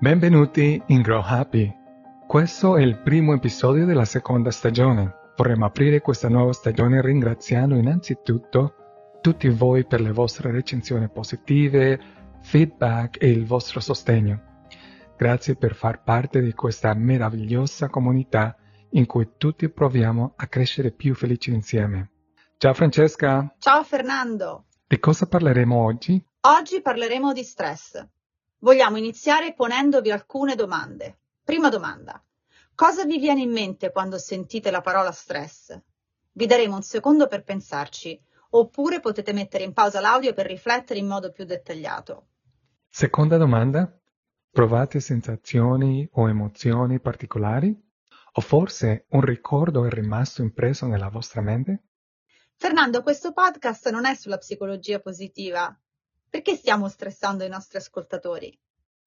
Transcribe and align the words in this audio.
Benvenuti 0.00 0.80
in 0.86 1.02
Grow 1.02 1.20
Happy. 1.24 1.74
Questo 2.24 2.76
è 2.76 2.82
il 2.82 3.00
primo 3.00 3.34
episodio 3.34 3.84
della 3.84 4.04
seconda 4.04 4.52
stagione. 4.52 5.32
Vorremmo 5.36 5.64
aprire 5.64 6.00
questa 6.00 6.28
nuova 6.28 6.52
stagione 6.52 7.02
ringraziando 7.02 7.74
innanzitutto 7.74 8.74
tutti 9.20 9.48
voi 9.48 9.86
per 9.86 10.00
le 10.00 10.12
vostre 10.12 10.52
recensioni 10.52 11.08
positive, 11.10 12.00
feedback 12.42 13.20
e 13.20 13.28
il 13.28 13.44
vostro 13.44 13.80
sostegno. 13.80 14.66
Grazie 15.16 15.56
per 15.56 15.74
far 15.74 16.04
parte 16.04 16.42
di 16.42 16.52
questa 16.52 16.94
meravigliosa 16.94 17.88
comunità 17.88 18.56
in 18.90 19.04
cui 19.04 19.30
tutti 19.36 19.68
proviamo 19.68 20.34
a 20.36 20.46
crescere 20.46 20.92
più 20.92 21.16
felici 21.16 21.52
insieme. 21.52 22.10
Ciao 22.56 22.72
Francesca! 22.72 23.52
Ciao 23.58 23.82
Fernando! 23.82 24.66
Di 24.86 25.00
cosa 25.00 25.26
parleremo 25.26 25.76
oggi? 25.76 26.24
Oggi 26.42 26.80
parleremo 26.80 27.32
di 27.32 27.42
stress. 27.42 28.06
Vogliamo 28.60 28.96
iniziare 28.96 29.54
ponendovi 29.54 30.10
alcune 30.10 30.56
domande. 30.56 31.18
Prima 31.44 31.68
domanda. 31.68 32.20
Cosa 32.74 33.04
vi 33.04 33.18
viene 33.18 33.42
in 33.42 33.52
mente 33.52 33.92
quando 33.92 34.18
sentite 34.18 34.72
la 34.72 34.80
parola 34.80 35.12
stress? 35.12 35.80
Vi 36.32 36.46
daremo 36.46 36.74
un 36.74 36.82
secondo 36.82 37.28
per 37.28 37.44
pensarci, 37.44 38.20
oppure 38.50 38.98
potete 38.98 39.32
mettere 39.32 39.62
in 39.62 39.72
pausa 39.72 40.00
l'audio 40.00 40.34
per 40.34 40.46
riflettere 40.46 40.98
in 40.98 41.06
modo 41.06 41.30
più 41.30 41.44
dettagliato. 41.44 42.26
Seconda 42.88 43.36
domanda. 43.36 43.96
Provate 44.50 44.98
sensazioni 44.98 46.08
o 46.14 46.28
emozioni 46.28 46.98
particolari? 46.98 47.76
O 48.32 48.40
forse 48.40 49.06
un 49.10 49.20
ricordo 49.20 49.84
è 49.84 49.90
rimasto 49.90 50.42
impresso 50.42 50.86
nella 50.86 51.10
vostra 51.10 51.42
mente? 51.42 51.84
Fernando, 52.56 53.04
questo 53.04 53.32
podcast 53.32 53.88
non 53.90 54.04
è 54.04 54.14
sulla 54.14 54.38
psicologia 54.38 54.98
positiva, 54.98 55.76
perché 56.28 56.54
stiamo 56.54 56.88
stressando 56.88 57.44
i 57.44 57.48
nostri 57.48 57.78
ascoltatori? 57.78 58.58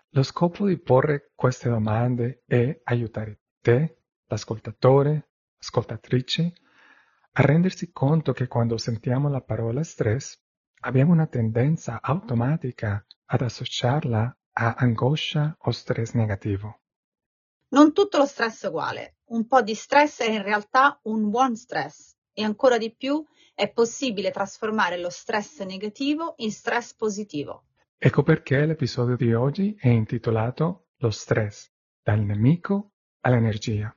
Lo 0.09 0.23
scopo 0.23 0.67
di 0.67 0.77
porre 0.77 1.31
queste 1.35 1.69
domande 1.69 2.43
è 2.45 2.81
aiutare 2.83 3.39
te, 3.61 3.97
l'ascoltatore, 4.25 5.29
ascoltatrice, 5.57 6.53
a 7.33 7.41
rendersi 7.43 7.91
conto 7.91 8.33
che 8.33 8.47
quando 8.47 8.77
sentiamo 8.77 9.29
la 9.29 9.41
parola 9.41 9.83
stress 9.83 10.37
abbiamo 10.81 11.13
una 11.13 11.27
tendenza 11.27 12.01
automatica 12.01 13.05
ad 13.25 13.41
associarla 13.41 14.37
a 14.53 14.73
angoscia 14.77 15.55
o 15.59 15.71
stress 15.71 16.11
negativo. 16.13 16.79
Non 17.69 17.93
tutto 17.93 18.17
lo 18.17 18.25
stress 18.25 18.65
è 18.65 18.67
uguale. 18.67 19.15
Un 19.27 19.47
po' 19.47 19.61
di 19.61 19.75
stress 19.75 20.21
è 20.21 20.29
in 20.29 20.43
realtà 20.43 20.99
un 21.03 21.29
buon 21.29 21.55
stress 21.55 22.15
e 22.33 22.43
ancora 22.43 22.77
di 22.77 22.93
più 22.93 23.23
è 23.53 23.71
possibile 23.71 24.31
trasformare 24.31 24.97
lo 24.97 25.09
stress 25.09 25.61
negativo 25.61 26.33
in 26.37 26.51
stress 26.51 26.93
positivo. 26.93 27.65
Ecco 27.97 28.23
perché 28.23 28.65
l'episodio 28.65 29.15
di 29.15 29.33
oggi 29.33 29.75
è 29.79 29.87
intitolato 29.87 30.87
Lo 30.97 31.11
stress, 31.11 31.69
dal 32.01 32.19
nemico 32.19 32.93
all'energia. 33.21 33.95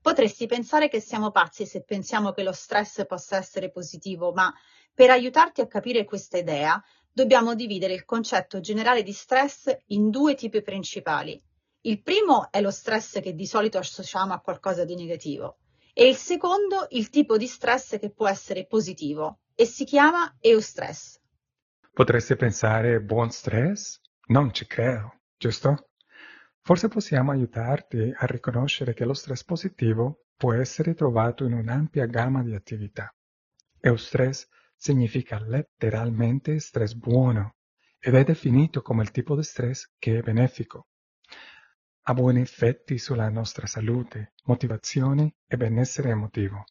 Potresti 0.00 0.46
pensare 0.46 0.88
che 0.88 1.00
siamo 1.00 1.30
pazzi 1.30 1.66
se 1.66 1.82
pensiamo 1.82 2.32
che 2.32 2.42
lo 2.42 2.52
stress 2.52 3.06
possa 3.06 3.36
essere 3.36 3.70
positivo, 3.70 4.32
ma 4.32 4.52
per 4.92 5.10
aiutarti 5.10 5.60
a 5.60 5.66
capire 5.66 6.04
questa 6.04 6.38
idea 6.38 6.80
dobbiamo 7.10 7.54
dividere 7.54 7.94
il 7.94 8.04
concetto 8.04 8.60
generale 8.60 9.02
di 9.02 9.12
stress 9.12 9.76
in 9.86 10.10
due 10.10 10.34
tipi 10.34 10.62
principali. 10.62 11.40
Il 11.82 12.02
primo 12.02 12.50
è 12.50 12.60
lo 12.60 12.70
stress 12.70 13.20
che 13.20 13.34
di 13.34 13.46
solito 13.46 13.78
associamo 13.78 14.32
a 14.32 14.40
qualcosa 14.40 14.84
di 14.84 14.94
negativo 14.94 15.58
e 15.96 16.08
il 16.08 16.16
secondo 16.16 16.88
il 16.90 17.08
tipo 17.08 17.36
di 17.36 17.46
stress 17.46 17.98
che 18.00 18.10
può 18.10 18.28
essere 18.28 18.66
positivo 18.66 19.38
e 19.54 19.64
si 19.64 19.84
chiama 19.84 20.36
eustress. 20.40 21.20
Potreste 21.92 22.34
pensare 22.34 23.00
buon 23.00 23.30
stress? 23.30 24.00
Non 24.26 24.52
ci 24.52 24.66
credo, 24.66 25.20
giusto? 25.38 25.90
Forse 26.60 26.88
possiamo 26.88 27.30
aiutarti 27.30 28.12
a 28.12 28.26
riconoscere 28.26 28.92
che 28.92 29.04
lo 29.04 29.14
stress 29.14 29.44
positivo 29.44 30.24
può 30.36 30.52
essere 30.52 30.94
trovato 30.94 31.44
in 31.44 31.52
un'ampia 31.52 32.06
gamma 32.06 32.42
di 32.42 32.54
attività. 32.54 33.14
Eustress 33.80 34.48
significa 34.74 35.40
letteralmente 35.40 36.58
stress 36.58 36.94
buono 36.94 37.54
ed 38.00 38.16
è 38.16 38.24
definito 38.24 38.82
come 38.82 39.02
il 39.02 39.12
tipo 39.12 39.36
di 39.36 39.44
stress 39.44 39.92
che 39.96 40.18
è 40.18 40.22
benefico 40.22 40.88
ha 42.06 42.14
buoni 42.14 42.40
effetti 42.40 42.98
sulla 42.98 43.28
nostra 43.30 43.66
salute, 43.66 44.34
motivazione 44.44 45.36
e 45.46 45.56
benessere 45.56 46.10
emotivo. 46.10 46.64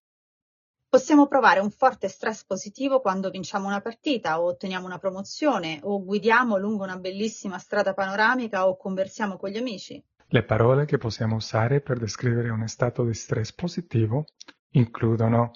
Possiamo 0.88 1.26
provare 1.26 1.60
un 1.60 1.72
forte 1.72 2.08
stress 2.08 2.46
positivo 2.46 3.02
quando 3.02 3.32
vinciamo 3.32 3.66
una 3.66 3.82
partita 3.82 4.40
o 4.40 4.46
otteniamo 4.46 4.86
una 4.86 5.00
promozione 5.00 5.80
o 5.82 6.04
guidiamo 6.04 6.58
lungo 6.58 6.84
una 6.84 6.98
bellissima 6.98 7.58
strada 7.58 7.96
panoramica 7.96 8.68
o 8.68 8.78
conversiamo 8.78 9.38
con 9.38 9.50
gli 9.50 9.58
amici. 9.58 10.04
Le 10.28 10.44
parole 10.44 10.86
che 10.86 11.00
possiamo 11.00 11.36
usare 11.36 11.82
per 11.82 11.98
descrivere 11.98 12.50
un 12.50 12.68
stato 12.68 13.04
di 13.04 13.14
stress 13.16 13.54
positivo 13.54 14.26
includono 14.74 15.52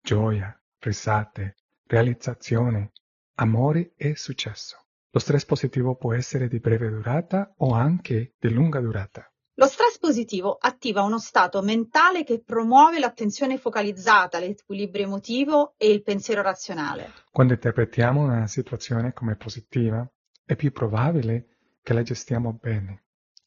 gioia, 0.00 0.60
risate, 0.80 1.54
realizzazione, 1.86 2.90
amore 3.36 3.92
e 3.96 4.16
successo. 4.16 4.78
Lo 5.14 5.20
stress 5.20 5.44
positivo 5.44 5.94
può 5.94 6.14
essere 6.14 6.48
di 6.48 6.58
breve 6.58 6.88
durata 6.88 7.52
o 7.58 7.74
anche 7.74 8.32
di 8.38 8.50
lunga 8.50 8.80
durata. 8.80 9.30
Lo 9.56 9.66
stress 9.66 9.98
positivo 9.98 10.56
attiva 10.58 11.02
uno 11.02 11.18
stato 11.18 11.60
mentale 11.60 12.24
che 12.24 12.42
promuove 12.42 12.98
l'attenzione 12.98 13.58
focalizzata, 13.58 14.38
l'equilibrio 14.38 15.04
emotivo 15.04 15.74
e 15.76 15.90
il 15.90 16.02
pensiero 16.02 16.40
razionale. 16.40 17.12
Quando 17.30 17.52
interpretiamo 17.52 18.22
una 18.22 18.46
situazione 18.46 19.12
come 19.12 19.36
positiva, 19.36 20.10
è 20.46 20.56
più 20.56 20.72
probabile 20.72 21.58
che 21.82 21.92
la 21.92 22.02
gestiamo 22.02 22.54
bene, 22.54 23.04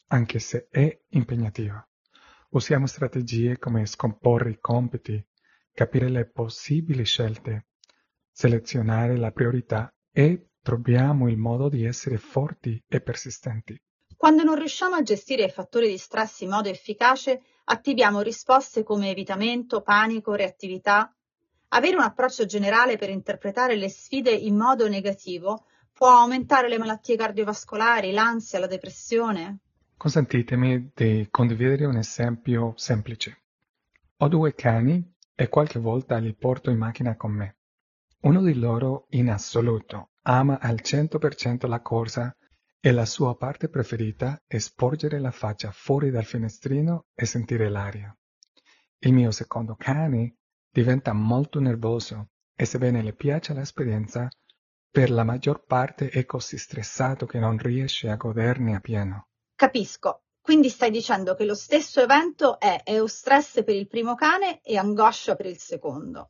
anche 0.09 0.37
se 0.37 0.67
è 0.69 1.01
impegnativa. 1.09 1.83
Usiamo 2.49 2.85
strategie 2.85 3.57
come 3.57 3.87
scomporre 3.87 4.51
i 4.51 4.59
compiti, 4.59 5.19
capire 5.73 6.09
le 6.09 6.29
possibili 6.29 7.05
scelte, 7.05 7.69
selezionare 8.31 9.17
la 9.17 9.31
priorità 9.31 9.91
e 10.11 10.49
troviamo 10.65 11.29
il 11.29 11.37
modo 11.37 11.69
di 11.69 11.85
essere 11.85 12.17
forti 12.17 12.83
e 12.87 12.99
persistenti. 12.99 13.79
Quando 14.17 14.41
non 14.41 14.55
riusciamo 14.55 14.95
a 14.95 15.03
gestire 15.03 15.43
i 15.43 15.51
fattori 15.51 15.87
di 15.87 15.99
stress 15.99 16.41
in 16.41 16.49
modo 16.49 16.69
efficace, 16.69 17.39
attiviamo 17.65 18.21
risposte 18.21 18.81
come 18.81 19.11
evitamento, 19.11 19.83
panico, 19.83 20.33
reattività. 20.33 21.15
Avere 21.67 21.97
un 21.97 22.01
approccio 22.01 22.47
generale 22.47 22.97
per 22.97 23.11
interpretare 23.11 23.75
le 23.75 23.89
sfide 23.89 24.31
in 24.31 24.55
modo 24.55 24.87
negativo 24.87 25.65
può 25.93 26.09
aumentare 26.09 26.67
le 26.67 26.79
malattie 26.79 27.15
cardiovascolari, 27.15 28.11
l'ansia, 28.11 28.57
la 28.57 28.65
depressione. 28.65 29.59
Consentitemi 29.95 30.93
di 30.95 31.27
condividere 31.29 31.85
un 31.85 31.97
esempio 31.97 32.73
semplice. 32.75 33.43
Ho 34.17 34.27
due 34.29 34.55
cani 34.55 35.13
e 35.35 35.47
qualche 35.47 35.77
volta 35.77 36.17
li 36.17 36.33
porto 36.33 36.71
in 36.71 36.79
macchina 36.79 37.15
con 37.15 37.33
me. 37.33 37.57
Uno 38.21 38.41
di 38.41 38.55
loro, 38.55 39.05
in 39.09 39.29
assoluto, 39.29 40.09
ama 40.27 40.59
al 40.59 40.79
100% 40.81 41.67
la 41.67 41.81
corsa 41.81 42.35
e 42.79 42.91
la 42.91 43.05
sua 43.05 43.35
parte 43.35 43.69
preferita 43.69 44.41
è 44.45 44.57
sporgere 44.57 45.19
la 45.19 45.31
faccia 45.31 45.71
fuori 45.71 46.09
dal 46.09 46.25
finestrino 46.25 47.05
e 47.13 47.25
sentire 47.25 47.69
l'aria. 47.69 48.15
Il 48.99 49.13
mio 49.13 49.31
secondo 49.31 49.75
cane 49.75 50.37
diventa 50.71 51.13
molto 51.13 51.59
nervoso 51.59 52.29
e 52.55 52.65
sebbene 52.65 53.03
le 53.03 53.13
piace 53.13 53.53
l'esperienza, 53.53 54.27
per 54.89 55.11
la 55.11 55.23
maggior 55.23 55.63
parte 55.65 56.09
è 56.09 56.25
così 56.25 56.57
stressato 56.57 57.25
che 57.25 57.37
non 57.37 57.57
riesce 57.57 58.09
a 58.09 58.15
goderne 58.15 58.75
appieno. 58.75 59.27
Capisco. 59.55 60.21
Quindi 60.41 60.69
stai 60.69 60.91
dicendo 60.91 61.33
che 61.33 61.43
lo 61.43 61.55
stesso 61.55 62.01
evento 62.01 62.59
è 62.59 62.81
eustress 62.85 63.63
per 63.63 63.75
il 63.75 63.87
primo 63.87 64.15
cane 64.15 64.61
e 64.61 64.77
angoscia 64.77 65.35
per 65.35 65.47
il 65.47 65.57
secondo. 65.57 66.27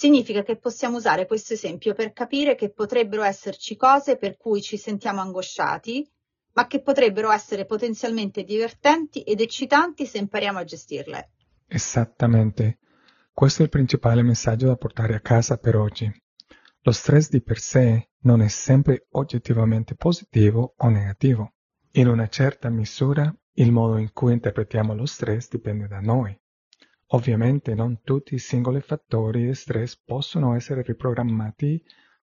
Significa 0.00 0.42
che 0.42 0.56
possiamo 0.56 0.96
usare 0.96 1.26
questo 1.26 1.52
esempio 1.52 1.92
per 1.92 2.14
capire 2.14 2.54
che 2.54 2.70
potrebbero 2.70 3.22
esserci 3.22 3.76
cose 3.76 4.16
per 4.16 4.38
cui 4.38 4.62
ci 4.62 4.78
sentiamo 4.78 5.20
angosciati, 5.20 6.10
ma 6.54 6.66
che 6.66 6.80
potrebbero 6.80 7.30
essere 7.30 7.66
potenzialmente 7.66 8.42
divertenti 8.42 9.20
ed 9.20 9.42
eccitanti 9.42 10.06
se 10.06 10.16
impariamo 10.16 10.58
a 10.58 10.64
gestirle. 10.64 11.32
Esattamente. 11.66 12.78
Questo 13.30 13.60
è 13.60 13.64
il 13.64 13.70
principale 13.70 14.22
messaggio 14.22 14.68
da 14.68 14.76
portare 14.76 15.16
a 15.16 15.20
casa 15.20 15.58
per 15.58 15.76
oggi. 15.76 16.10
Lo 16.80 16.92
stress 16.92 17.28
di 17.28 17.42
per 17.42 17.58
sé 17.58 18.08
non 18.20 18.40
è 18.40 18.48
sempre 18.48 19.06
oggettivamente 19.10 19.96
positivo 19.96 20.76
o 20.78 20.88
negativo. 20.88 21.52
In 21.92 22.08
una 22.08 22.28
certa 22.28 22.70
misura, 22.70 23.30
il 23.56 23.70
modo 23.70 23.98
in 23.98 24.14
cui 24.14 24.32
interpretiamo 24.32 24.94
lo 24.94 25.04
stress 25.04 25.50
dipende 25.50 25.88
da 25.88 26.00
noi. 26.00 26.34
Ovviamente 27.12 27.74
non 27.74 28.02
tutti 28.02 28.34
i 28.34 28.38
singoli 28.38 28.80
fattori 28.80 29.46
di 29.46 29.54
stress 29.54 29.96
possono 29.96 30.54
essere 30.54 30.82
riprogrammati 30.82 31.82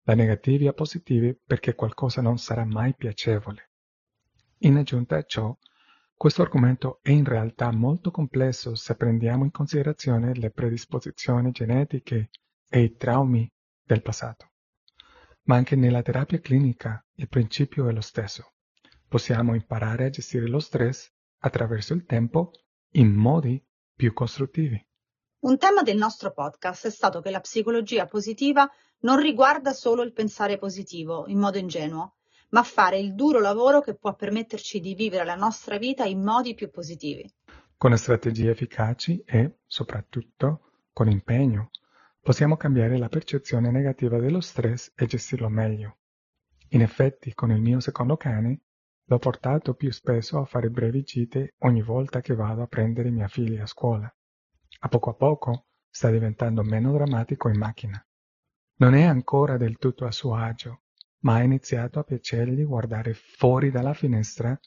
da 0.03 0.13
negativi 0.13 0.67
a 0.67 0.73
positivi 0.73 1.35
perché 1.35 1.73
qualcosa 1.73 2.21
non 2.21 2.37
sarà 2.37 2.63
mai 2.63 2.93
piacevole. 2.95 3.71
In 4.59 4.77
aggiunta 4.77 5.17
a 5.17 5.23
ciò, 5.23 5.57
questo 6.15 6.43
argomento 6.43 6.99
è 7.01 7.09
in 7.09 7.25
realtà 7.25 7.71
molto 7.71 8.11
complesso 8.11 8.75
se 8.75 8.95
prendiamo 8.95 9.43
in 9.43 9.51
considerazione 9.51 10.35
le 10.35 10.51
predisposizioni 10.51 11.51
genetiche 11.51 12.29
e 12.69 12.81
i 12.81 12.95
traumi 12.95 13.51
del 13.83 14.03
passato. 14.03 14.51
Ma 15.43 15.55
anche 15.55 15.75
nella 15.75 16.03
terapia 16.03 16.39
clinica 16.39 17.03
il 17.15 17.27
principio 17.27 17.87
è 17.87 17.91
lo 17.91 18.01
stesso. 18.01 18.53
possiamo 19.07 19.55
imparare 19.55 20.05
a 20.05 20.09
gestire 20.09 20.47
lo 20.47 20.59
stress 20.59 21.11
attraverso 21.39 21.93
il 21.93 22.05
tempo 22.05 22.51
in 22.91 23.13
modi 23.13 23.63
più 23.97 24.13
costruttivi. 24.13 24.81
Un 25.39 25.57
tema 25.57 25.81
del 25.81 25.97
nostro 25.97 26.31
podcast 26.31 26.85
è 26.85 26.91
stato 26.91 27.19
che 27.19 27.31
la 27.31 27.39
psicologia 27.39 28.05
positiva 28.05 28.69
non 28.99 29.19
riguarda 29.19 29.73
solo 29.73 30.03
il 30.03 30.13
pensare 30.13 30.57
positivo 30.57 31.25
in 31.27 31.39
modo 31.39 31.57
ingenuo, 31.57 32.17
ma 32.49 32.61
fare 32.63 32.99
il 32.99 33.15
duro 33.15 33.39
lavoro 33.39 33.81
che 33.81 33.95
può 33.95 34.15
permetterci 34.15 34.79
di 34.79 34.93
vivere 34.93 35.25
la 35.25 35.35
nostra 35.35 35.77
vita 35.77 36.05
in 36.05 36.21
modi 36.21 36.53
più 36.53 36.69
positivi. 36.69 37.29
Con 37.75 37.97
strategie 37.97 38.51
efficaci 38.51 39.23
e, 39.25 39.57
soprattutto, 39.65 40.71
con 40.93 41.09
impegno, 41.09 41.71
possiamo 42.21 42.55
cambiare 42.55 42.97
la 42.97 43.09
percezione 43.09 43.71
negativa 43.71 44.19
dello 44.19 44.41
stress 44.41 44.91
e 44.95 45.07
gestirlo 45.07 45.49
meglio. 45.49 45.97
In 46.69 46.81
effetti, 46.81 47.33
con 47.33 47.51
il 47.51 47.61
mio 47.61 47.79
secondo 47.79 48.15
cane, 48.15 48.61
l'ho 49.09 49.19
portato 49.19 49.73
più 49.73 49.91
spesso 49.91 50.39
a 50.39 50.45
fare 50.45 50.69
brevi 50.69 51.03
gite 51.03 51.55
ogni 51.59 51.81
volta 51.81 52.19
che 52.19 52.35
vado 52.35 52.61
a 52.61 52.67
prendere 52.67 53.09
mia 53.09 53.27
figlia 53.27 53.63
a 53.63 53.67
scuola. 53.67 54.13
A 54.79 54.87
poco 54.89 55.09
a 55.11 55.13
poco 55.13 55.67
sta 55.89 56.09
diventando 56.09 56.61
meno 56.61 56.91
drammatico 56.91 57.47
in 57.47 57.57
macchina. 57.57 58.05
Non 58.79 58.93
è 58.93 59.03
ancora 59.03 59.57
del 59.57 59.77
tutto 59.77 60.05
a 60.05 60.11
suo 60.11 60.35
agio, 60.35 60.81
ma 61.19 61.35
ha 61.35 61.41
iniziato 61.41 61.99
a 61.99 62.03
piacergli 62.03 62.63
guardare 62.65 63.13
fuori 63.13 63.71
dalla 63.71 63.93
finestra 63.93 64.59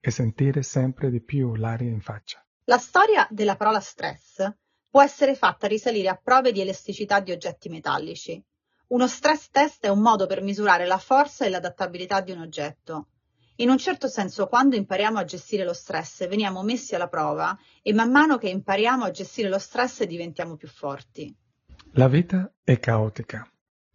e 0.00 0.10
sentire 0.10 0.62
sempre 0.62 1.10
di 1.10 1.20
più 1.20 1.56
l'aria 1.56 1.90
in 1.90 2.00
faccia. 2.00 2.42
La 2.64 2.78
storia 2.78 3.26
della 3.30 3.56
parola 3.56 3.80
stress 3.80 4.48
può 4.88 5.02
essere 5.02 5.34
fatta 5.34 5.66
risalire 5.66 6.08
a 6.08 6.16
prove 6.16 6.52
di 6.52 6.60
elasticità 6.60 7.20
di 7.20 7.32
oggetti 7.32 7.68
metallici. 7.68 8.42
Uno 8.88 9.08
stress 9.08 9.50
test 9.50 9.84
è 9.84 9.88
un 9.88 10.00
modo 10.00 10.26
per 10.26 10.40
misurare 10.40 10.86
la 10.86 10.98
forza 10.98 11.44
e 11.44 11.50
l'adattabilità 11.50 12.20
di 12.20 12.30
un 12.30 12.40
oggetto. 12.40 13.08
In 13.60 13.70
un 13.70 13.78
certo 13.78 14.06
senso, 14.06 14.46
quando 14.46 14.76
impariamo 14.76 15.18
a 15.18 15.24
gestire 15.24 15.64
lo 15.64 15.72
stress, 15.72 16.28
veniamo 16.28 16.62
messi 16.62 16.94
alla 16.94 17.08
prova 17.08 17.58
e 17.82 17.92
man 17.92 18.12
mano 18.12 18.38
che 18.38 18.48
impariamo 18.48 19.02
a 19.02 19.10
gestire 19.10 19.48
lo 19.48 19.58
stress 19.58 20.04
diventiamo 20.04 20.54
più 20.54 20.68
forti. 20.68 21.34
La 21.94 22.06
vita 22.06 22.52
è 22.62 22.78
caotica. 22.78 23.50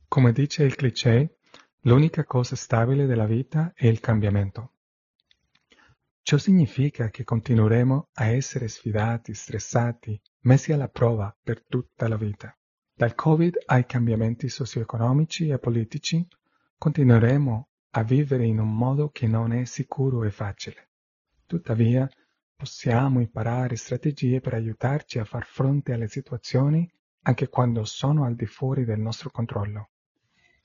Come 0.10 0.34
dice 0.34 0.64
il 0.64 0.76
cliché, 0.76 1.38
l'unica 1.84 2.26
cosa 2.26 2.58
stabile 2.58 3.06
della 3.06 3.26
vita 3.26 3.72
è 3.74 3.88
il 3.88 4.02
cambiamento. 4.02 4.74
Ciò 6.22 6.38
significa 6.38 7.10
che 7.10 7.24
continueremo 7.24 8.10
a 8.16 8.26
essere 8.26 8.68
sfidati, 8.68 9.34
stressati, 9.34 10.20
messi 10.42 10.74
alla 10.74 10.90
prova 10.90 11.34
per 11.42 11.64
tutta 11.66 12.10
la 12.10 12.18
vita. 12.18 12.54
Dal 12.94 13.16
Covid 13.16 13.64
ai 13.68 13.86
cambiamenti 13.86 14.50
socio-economici 14.50 15.48
e 15.48 15.58
politici, 15.58 16.28
continueremo 16.78 17.70
a 17.96 18.04
vivere 18.04 18.46
in 18.46 18.60
un 18.60 18.76
modo 18.76 19.10
che 19.10 19.28
non 19.28 19.54
è 19.54 19.66
sicuro 19.66 20.24
e 20.24 20.32
facile. 20.32 20.90
Tuttavia, 21.46 22.10
possiamo 22.56 23.20
imparare 23.20 23.76
strategie 23.76 24.40
per 24.40 24.56
aiutarci 24.56 25.20
a 25.20 25.26
far 25.26 25.46
fronte 25.46 25.94
alle 25.94 26.08
situazioni 26.08 26.90
anche 27.24 27.50
quando 27.50 27.86
sono 27.86 28.26
al 28.26 28.36
di 28.36 28.48
fuori 28.48 28.84
del 28.84 29.00
nostro 29.00 29.30
controllo. 29.30 29.90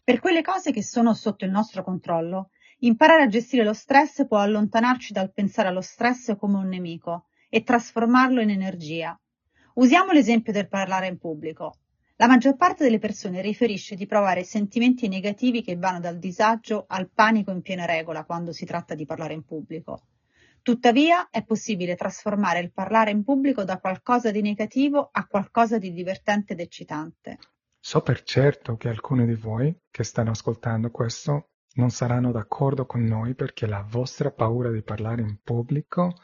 Per 0.03 0.21
quelle 0.21 0.41
cose 0.41 0.73
che 0.73 0.83
sono 0.83 1.13
sotto 1.13 1.45
il 1.45 1.51
nostro 1.51 1.83
controllo, 1.83 2.51
imparare 2.79 3.25
a 3.25 3.29
gestire 3.29 3.63
lo 3.63 3.75
stress 3.75 4.27
può 4.27 4.39
allontanarci 4.39 5.13
dal 5.13 5.31
pensare 5.31 5.69
allo 5.69 5.83
stress 5.83 6.35
come 6.37 6.57
un 6.57 6.69
nemico 6.69 7.27
e 7.51 7.63
trasformarlo 7.63 8.41
in 8.41 8.51
energia. 8.51 9.19
Usiamo 9.75 10.13
l'esempio 10.13 10.53
del 10.53 10.69
parlare 10.69 11.09
in 11.09 11.19
pubblico. 11.19 11.77
La 12.21 12.27
maggior 12.27 12.57
parte 12.57 12.83
delle 12.83 12.99
persone 12.99 13.41
riferisce 13.41 13.95
di 13.95 14.05
provare 14.05 14.43
sentimenti 14.43 15.07
negativi 15.07 15.63
che 15.63 15.77
vanno 15.77 16.01
dal 16.01 16.19
disagio 16.19 16.85
al 16.89 17.09
panico 17.09 17.53
in 17.53 17.63
piena 17.63 17.85
regola 17.85 18.25
quando 18.25 18.51
si 18.51 18.67
tratta 18.67 18.97
di 18.97 19.07
parlare 19.07 19.35
in 19.35 19.45
pubblico. 19.45 20.03
Tuttavia 20.61 21.31
è 21.31 21.45
possibile 21.45 21.95
trasformare 21.95 22.59
il 22.59 22.73
parlare 22.73 23.13
in 23.13 23.23
pubblico 23.23 23.63
da 23.63 23.79
qualcosa 23.79 24.33
di 24.33 24.43
negativo 24.43 25.11
a 25.13 25.29
qualcosa 25.29 25.79
di 25.79 25.93
divertente 25.93 26.55
ed 26.55 26.61
eccitante. 26.61 27.39
So 27.79 28.01
per 28.01 28.25
certo 28.25 28.77
che 28.77 28.89
alcuni 28.89 29.25
di 29.25 29.37
voi 29.37 29.73
che 29.89 30.03
stanno 30.03 30.33
ascoltando 30.33 30.91
questo 30.91 31.51
non 31.75 31.91
saranno 31.91 32.33
d'accordo 32.33 32.85
con 32.85 33.05
noi 33.05 33.37
perché 33.37 33.69
la 33.69 33.87
vostra 33.89 34.33
paura 34.33 34.73
di 34.73 34.83
parlare 34.83 35.23
in 35.23 35.39
pubblico 35.41 36.17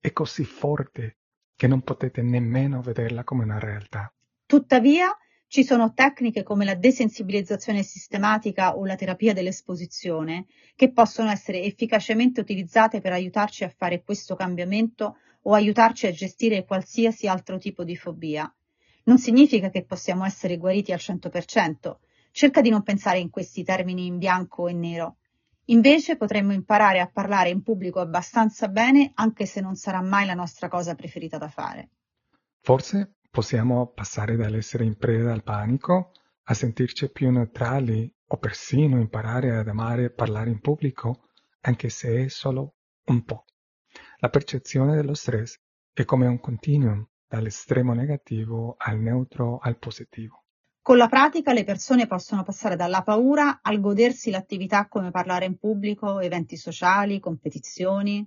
è 0.00 0.12
così 0.12 0.42
forte 0.44 1.18
che 1.54 1.68
non 1.68 1.82
potete 1.82 2.20
nemmeno 2.20 2.82
vederla 2.82 3.22
come 3.22 3.44
una 3.44 3.60
realtà. 3.60 4.12
Tuttavia, 4.44 5.16
ci 5.48 5.64
sono 5.64 5.92
tecniche 5.94 6.42
come 6.42 6.64
la 6.64 6.74
desensibilizzazione 6.74 7.82
sistematica 7.82 8.76
o 8.76 8.84
la 8.84 8.96
terapia 8.96 9.32
dell'esposizione 9.32 10.46
che 10.74 10.90
possono 10.92 11.30
essere 11.30 11.62
efficacemente 11.62 12.40
utilizzate 12.40 13.00
per 13.00 13.12
aiutarci 13.12 13.64
a 13.64 13.72
fare 13.74 14.02
questo 14.02 14.34
cambiamento 14.34 15.16
o 15.42 15.54
aiutarci 15.54 16.06
a 16.06 16.12
gestire 16.12 16.64
qualsiasi 16.64 17.28
altro 17.28 17.58
tipo 17.58 17.84
di 17.84 17.96
fobia. 17.96 18.52
Non 19.04 19.18
significa 19.18 19.70
che 19.70 19.84
possiamo 19.84 20.24
essere 20.24 20.56
guariti 20.56 20.92
al 20.92 20.98
100%. 21.00 21.96
Cerca 22.32 22.60
di 22.60 22.68
non 22.68 22.82
pensare 22.82 23.18
in 23.18 23.30
questi 23.30 23.62
termini 23.62 24.06
in 24.06 24.18
bianco 24.18 24.66
e 24.66 24.72
nero. 24.72 25.18
Invece 25.66 26.16
potremmo 26.16 26.52
imparare 26.52 26.98
a 26.98 27.08
parlare 27.08 27.50
in 27.50 27.62
pubblico 27.62 28.00
abbastanza 28.00 28.68
bene 28.68 29.12
anche 29.14 29.46
se 29.46 29.60
non 29.60 29.76
sarà 29.76 30.02
mai 30.02 30.26
la 30.26 30.34
nostra 30.34 30.68
cosa 30.68 30.94
preferita 30.96 31.38
da 31.38 31.48
fare. 31.48 31.90
Forse 32.60 33.15
possiamo 33.36 33.88
passare 33.88 34.34
dall'essere 34.34 34.84
in 34.84 34.96
preda 34.96 35.30
al 35.30 35.42
panico 35.42 36.12
a 36.44 36.54
sentirci 36.54 37.10
più 37.10 37.30
neutrali 37.30 38.10
o 38.28 38.38
persino 38.38 38.98
imparare 38.98 39.54
ad 39.54 39.68
amare 39.68 40.10
parlare 40.10 40.48
in 40.48 40.58
pubblico, 40.60 41.28
anche 41.60 41.90
se 41.90 42.24
è 42.24 42.28
solo 42.28 42.76
un 43.08 43.24
po'. 43.24 43.44
La 44.20 44.30
percezione 44.30 44.96
dello 44.96 45.12
stress 45.12 45.60
è 45.92 46.06
come 46.06 46.26
un 46.26 46.40
continuum 46.40 47.06
dall'estremo 47.28 47.92
negativo 47.92 48.74
al 48.78 49.00
neutro 49.00 49.58
al 49.58 49.76
positivo. 49.76 50.44
Con 50.80 50.96
la 50.96 51.08
pratica 51.08 51.52
le 51.52 51.64
persone 51.64 52.06
possono 52.06 52.42
passare 52.42 52.74
dalla 52.74 53.02
paura 53.02 53.60
al 53.60 53.80
godersi 53.80 54.30
l'attività 54.30 54.88
come 54.88 55.10
parlare 55.10 55.44
in 55.44 55.58
pubblico, 55.58 56.20
eventi 56.20 56.56
sociali, 56.56 57.20
competizioni. 57.20 58.26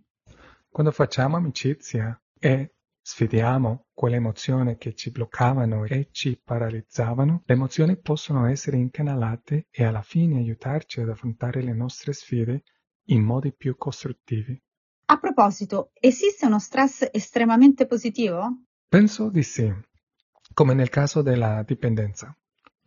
Quando 0.70 0.92
facciamo 0.92 1.36
amicizia 1.36 2.22
e 2.38 2.76
sfidiamo 3.10 3.88
quelle 3.92 4.18
emozioni 4.18 4.78
che 4.78 4.94
ci 4.94 5.10
bloccavano 5.10 5.84
e 5.86 6.10
ci 6.12 6.40
paralizzavano, 6.40 7.42
le 7.44 7.56
emozioni 7.56 7.98
possono 7.98 8.46
essere 8.46 8.78
incanalate 8.78 9.66
e 9.72 9.84
alla 9.84 10.04
fine 10.04 10.38
aiutarci 10.38 11.02
ad 11.02 11.10
affrontare 11.10 11.64
le 11.64 11.74
nostre 11.74 12.14
sfide 12.14 12.62
in 13.06 13.24
modi 13.24 13.52
più 13.52 13.76
costruttivi. 13.78 14.62
A 15.06 15.18
proposito, 15.18 15.90
esiste 16.00 16.46
uno 16.46 16.60
stress 16.60 17.10
estremamente 17.12 17.88
positivo? 17.88 18.66
Penso 18.88 19.32
di 19.32 19.42
sì, 19.42 19.74
come 20.54 20.75
nel 20.75 20.89
caso 20.89 21.24
della 21.24 21.63
dipendenza. 21.63 22.32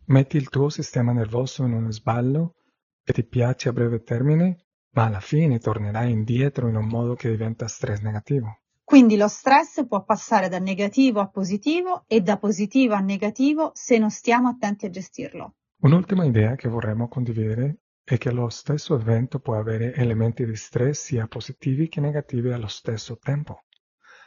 Metti 0.05 0.37
il 0.37 0.47
tuo 0.47 0.69
sistema 0.69 1.11
nervoso 1.11 1.65
in 1.65 1.73
uno 1.73 1.91
sballo 1.91 2.55
e 3.03 3.11
ti 3.11 3.25
piace 3.25 3.67
a 3.67 3.73
breve 3.73 4.03
termine, 4.03 4.67
ma 4.91 5.03
alla 5.03 5.19
fine 5.19 5.59
tornerai 5.59 6.09
indietro 6.09 6.69
in 6.69 6.77
un 6.77 6.87
modo 6.87 7.13
che 7.13 7.29
diventa 7.29 7.67
stress 7.67 7.99
negativo. 7.99 8.59
Quindi 8.83 9.15
lo 9.15 9.27
stress 9.27 9.87
può 9.87 10.03
passare 10.03 10.49
da 10.49 10.59
negativo 10.59 11.19
a 11.21 11.29
positivo 11.29 12.03
e 12.07 12.21
da 12.21 12.37
positivo 12.37 12.93
a 12.93 12.99
negativo 12.99 13.71
se 13.73 13.97
non 13.97 14.11
stiamo 14.11 14.49
attenti 14.49 14.85
a 14.85 14.89
gestirlo. 14.89 15.55
Un'ultima 15.81 16.25
idea 16.25 16.55
che 16.55 16.67
vorremmo 16.67 17.07
condividere 17.07 17.77
è 18.03 18.17
che 18.17 18.31
lo 18.31 18.49
stesso 18.49 18.95
evento 18.95 19.39
può 19.39 19.57
avere 19.57 19.93
elementi 19.93 20.45
di 20.45 20.55
stress 20.55 21.05
sia 21.05 21.27
positivi 21.27 21.87
che 21.87 22.01
negativi 22.01 22.51
allo 22.51 22.67
stesso 22.67 23.17
tempo. 23.17 23.63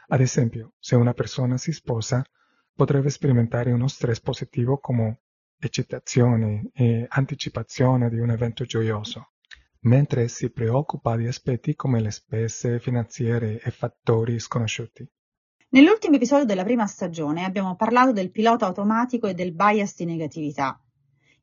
Ad 0.07 0.21
esempio, 0.21 0.73
se 0.79 0.95
una 0.95 1.13
persona 1.13 1.57
si 1.57 1.71
sposa, 1.71 2.23
potrebbe 2.73 3.09
sperimentare 3.09 3.71
uno 3.71 3.87
stress 3.87 4.19
positivo 4.19 4.79
come 4.79 5.21
eccitazione 5.59 6.69
e 6.73 7.05
anticipazione 7.07 8.09
di 8.09 8.19
un 8.19 8.31
evento 8.31 8.63
gioioso, 8.65 9.33
mentre 9.87 10.27
si 10.27 10.51
preoccupa 10.51 11.15
di 11.15 11.27
aspetti 11.27 11.73
come 11.73 12.01
le 12.01 12.11
spese 12.11 12.77
finanziarie 12.79 13.61
e 13.61 13.71
fattori 13.71 14.37
sconosciuti. 14.37 15.07
Nell'ultimo 15.69 16.17
episodio 16.17 16.45
della 16.45 16.65
prima 16.65 16.85
stagione 16.87 17.45
abbiamo 17.45 17.75
parlato 17.75 18.11
del 18.11 18.29
pilota 18.29 18.65
automatico 18.65 19.27
e 19.27 19.33
del 19.33 19.53
bias 19.53 19.95
di 19.95 20.05
negatività. 20.05 20.77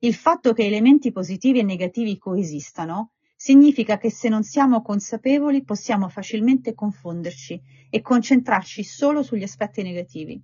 Il 0.00 0.14
fatto 0.14 0.52
che 0.52 0.66
elementi 0.66 1.10
positivi 1.10 1.60
e 1.60 1.62
negativi 1.62 2.18
coesistano 2.18 3.12
significa 3.34 3.96
che 3.96 4.10
se 4.10 4.28
non 4.28 4.42
siamo 4.42 4.82
consapevoli 4.82 5.64
possiamo 5.64 6.08
facilmente 6.08 6.74
confonderci 6.74 7.60
e 7.88 8.02
concentrarci 8.02 8.84
solo 8.84 9.22
sugli 9.22 9.42
aspetti 9.42 9.82
negativi. 9.82 10.40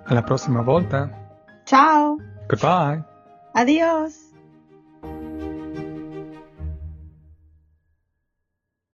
Alla 0.05 0.23
prossima 0.23 0.63
volta. 0.63 1.11
Ciao! 1.65 2.15
Goodbye! 2.47 3.05
Adios! 3.55 4.30